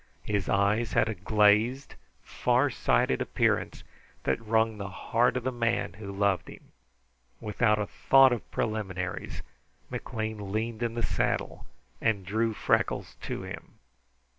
[0.23, 1.93] His eyes had a glazed,
[2.23, 3.83] far sighted appearance,
[4.23, 6.71] that wrung the heart of the man who loved him.
[7.39, 9.43] Without a thought of preliminaries,
[9.91, 11.67] McLean leaned in the saddle
[12.01, 13.75] and drew Freckles to him.